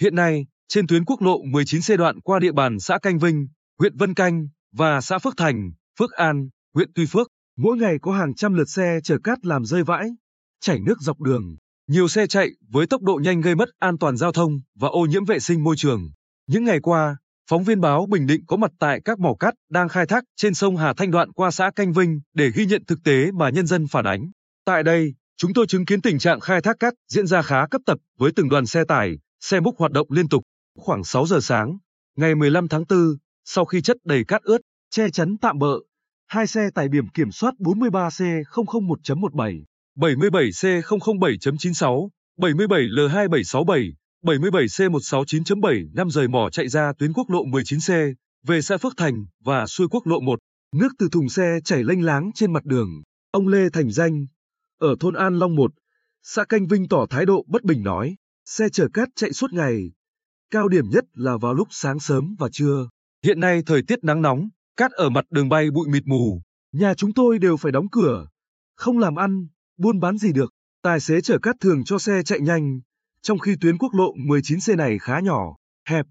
[0.00, 3.48] Hiện nay, trên tuyến quốc lộ 19C đoạn qua địa bàn xã Canh Vinh,
[3.78, 8.12] huyện Vân Canh và xã Phước Thành, Phước An, huyện Tuy Phước, mỗi ngày có
[8.12, 10.08] hàng trăm lượt xe chở cát làm rơi vãi,
[10.60, 11.56] chảy nước dọc đường.
[11.90, 15.06] Nhiều xe chạy với tốc độ nhanh gây mất an toàn giao thông và ô
[15.06, 16.10] nhiễm vệ sinh môi trường.
[16.46, 17.16] Những ngày qua,
[17.50, 20.54] phóng viên báo Bình Định có mặt tại các mỏ cát đang khai thác trên
[20.54, 23.66] sông Hà Thanh đoạn qua xã Canh Vinh để ghi nhận thực tế mà nhân
[23.66, 24.30] dân phản ánh.
[24.64, 27.80] Tại đây, chúng tôi chứng kiến tình trạng khai thác cát diễn ra khá cấp
[27.86, 30.42] tập với từng đoàn xe tải, xe múc hoạt động liên tục.
[30.78, 31.78] Khoảng 6 giờ sáng,
[32.16, 32.98] ngày 15 tháng 4,
[33.44, 35.78] sau khi chất đầy cát ướt, che chắn tạm bợ,
[36.26, 39.62] hai xe tải biển kiểm soát 43C001.17,
[39.96, 43.92] 77C007.96, 77L2767,
[44.24, 48.14] 77C169.7 năm rời mỏ chạy ra tuyến quốc lộ 19C,
[48.46, 50.38] về xã Phước Thành và xuôi quốc lộ 1.
[50.74, 52.88] Nước từ thùng xe chảy lênh láng trên mặt đường.
[53.30, 54.26] Ông Lê Thành Danh,
[54.78, 55.70] ở thôn An Long 1,
[56.22, 59.92] xã Canh Vinh tỏ thái độ bất bình nói, xe chở cát chạy suốt ngày.
[60.50, 62.88] Cao điểm nhất là vào lúc sáng sớm và trưa.
[63.24, 66.42] Hiện nay thời tiết nắng nóng, cát ở mặt đường bay bụi mịt mù.
[66.72, 68.28] Nhà chúng tôi đều phải đóng cửa.
[68.76, 70.52] Không làm ăn, buôn bán gì được.
[70.82, 72.80] Tài xế chở cát thường cho xe chạy nhanh,
[73.22, 75.56] trong khi tuyến quốc lộ 19C này khá nhỏ,
[75.88, 76.06] hẹp.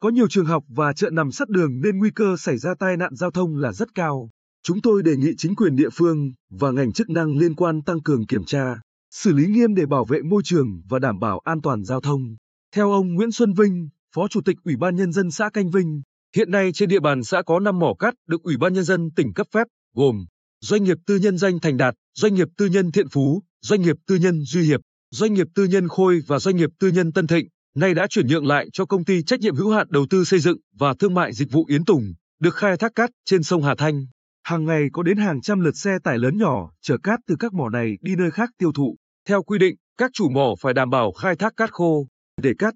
[0.00, 2.96] Có nhiều trường học và chợ nằm sát đường nên nguy cơ xảy ra tai
[2.96, 4.30] nạn giao thông là rất cao.
[4.62, 8.02] Chúng tôi đề nghị chính quyền địa phương và ngành chức năng liên quan tăng
[8.02, 8.74] cường kiểm tra,
[9.14, 12.36] xử lý nghiêm để bảo vệ môi trường và đảm bảo an toàn giao thông.
[12.74, 16.02] Theo ông Nguyễn Xuân Vinh, Phó Chủ tịch Ủy ban Nhân dân xã Canh Vinh,
[16.36, 19.10] hiện nay trên địa bàn xã có 5 mỏ cát được Ủy ban Nhân dân
[19.16, 20.24] tỉnh cấp phép, gồm
[20.60, 23.96] Doanh nghiệp tư nhân danh Thành Đạt, Doanh nghiệp tư nhân Thiện Phú, Doanh nghiệp
[24.06, 27.26] tư nhân Duy Hiệp, Doanh nghiệp tư nhân Khôi và Doanh nghiệp tư nhân Tân
[27.26, 30.24] Thịnh, nay đã chuyển nhượng lại cho công ty trách nhiệm hữu hạn đầu tư
[30.24, 33.62] xây dựng và thương mại dịch vụ Yến Tùng, được khai thác cát trên sông
[33.62, 34.06] Hà Thanh.
[34.42, 37.52] Hàng ngày có đến hàng trăm lượt xe tải lớn nhỏ chở cát từ các
[37.52, 38.96] mỏ này đi nơi khác tiêu thụ.
[39.28, 42.06] Theo quy định, các chủ mỏ phải đảm bảo khai thác cát khô,
[42.42, 42.74] để cắt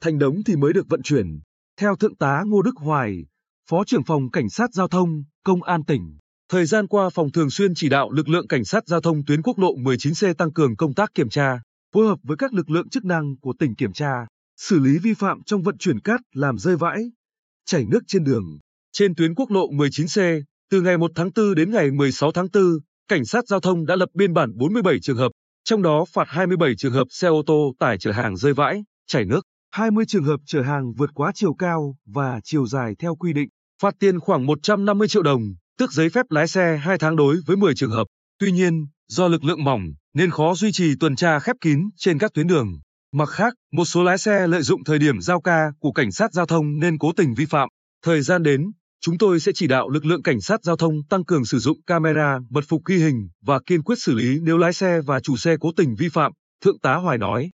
[0.00, 1.40] thành đống thì mới được vận chuyển.
[1.80, 3.24] Theo Thượng tá Ngô Đức Hoài,
[3.70, 6.18] Phó trưởng phòng Cảnh sát Giao thông, Công an tỉnh,
[6.48, 9.42] thời gian qua phòng thường xuyên chỉ đạo lực lượng cảnh sát giao thông tuyến
[9.42, 11.60] quốc lộ 19C tăng cường công tác kiểm tra,
[11.94, 15.14] phối hợp với các lực lượng chức năng của tỉnh kiểm tra, xử lý vi
[15.14, 17.02] phạm trong vận chuyển cát làm rơi vãi,
[17.66, 18.58] chảy nước trên đường.
[18.92, 22.62] Trên tuyến quốc lộ 19C, từ ngày 1 tháng 4 đến ngày 16 tháng 4,
[23.08, 25.32] cảnh sát giao thông đã lập biên bản 47 trường hợp,
[25.64, 29.24] trong đó phạt 27 trường hợp xe ô tô tải chở hàng rơi vãi, chảy
[29.24, 29.40] nước,
[29.70, 33.48] 20 trường hợp chở hàng vượt quá chiều cao và chiều dài theo quy định,
[33.82, 35.42] phạt tiền khoảng 150 triệu đồng,
[35.78, 38.04] tước giấy phép lái xe 2 tháng đối với 10 trường hợp.
[38.38, 39.82] Tuy nhiên, do lực lượng mỏng
[40.14, 42.68] nên khó duy trì tuần tra khép kín trên các tuyến đường.
[43.12, 46.32] Mặt khác, một số lái xe lợi dụng thời điểm giao ca của cảnh sát
[46.32, 47.68] giao thông nên cố tình vi phạm.
[48.04, 48.72] Thời gian đến,
[49.04, 51.82] chúng tôi sẽ chỉ đạo lực lượng cảnh sát giao thông tăng cường sử dụng
[51.86, 55.36] camera, mật phục ghi hình và kiên quyết xử lý nếu lái xe và chủ
[55.36, 56.32] xe cố tình vi phạm,
[56.64, 57.50] Thượng tá Hoài nói.